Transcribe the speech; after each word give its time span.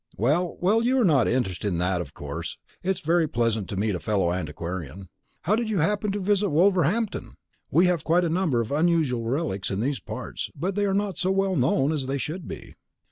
Well, 0.17 0.57
well, 0.59 0.81
you 0.83 0.99
are 0.99 1.03
not 1.05 1.27
interested 1.27 1.67
in 1.67 1.77
that, 1.77 2.01
of 2.01 2.15
course. 2.15 2.57
It 2.81 2.89
is 2.89 3.01
very 3.01 3.27
pleasant 3.29 3.69
to 3.69 3.77
meet 3.77 3.93
a 3.93 3.99
fellow 3.99 4.31
antiquarian. 4.31 5.09
How 5.43 5.55
did 5.55 5.69
you 5.69 5.77
happen 5.77 6.11
to 6.13 6.19
visit 6.19 6.49
Wolverhampton? 6.49 7.35
We 7.69 7.85
have 7.85 7.99
a 8.07 8.21
number 8.27 8.61
of 8.61 8.69
quite 8.69 8.79
unusual 8.79 9.25
relics 9.25 9.69
in 9.69 9.79
these 9.79 9.99
parts, 9.99 10.49
but 10.55 10.73
they 10.73 10.87
are 10.87 10.95
not 10.95 11.19
so 11.19 11.29
well 11.29 11.55
known 11.55 11.91
as 11.91 12.07
they 12.07 12.17
should 12.17 12.47
be." 12.47 12.73